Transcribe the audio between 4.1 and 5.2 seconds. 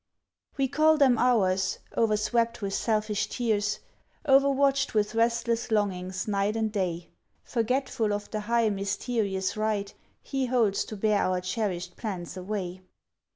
O'erwatched with